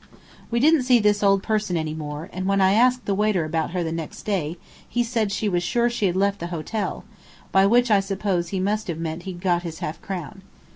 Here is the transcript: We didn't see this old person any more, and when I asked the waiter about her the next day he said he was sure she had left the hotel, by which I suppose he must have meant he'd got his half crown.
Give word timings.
We 0.49 0.59
didn't 0.59 0.81
see 0.81 0.97
this 0.97 1.21
old 1.21 1.43
person 1.43 1.77
any 1.77 1.93
more, 1.93 2.27
and 2.33 2.47
when 2.47 2.59
I 2.59 2.73
asked 2.73 3.05
the 3.05 3.13
waiter 3.13 3.45
about 3.45 3.69
her 3.69 3.83
the 3.83 3.91
next 3.91 4.23
day 4.23 4.57
he 4.89 5.03
said 5.03 5.31
he 5.31 5.47
was 5.47 5.61
sure 5.61 5.91
she 5.91 6.07
had 6.07 6.15
left 6.15 6.39
the 6.39 6.47
hotel, 6.47 7.03
by 7.51 7.67
which 7.67 7.91
I 7.91 7.99
suppose 7.99 8.47
he 8.47 8.59
must 8.59 8.87
have 8.87 8.97
meant 8.97 9.21
he'd 9.29 9.41
got 9.41 9.61
his 9.61 9.77
half 9.77 10.01
crown. 10.01 10.41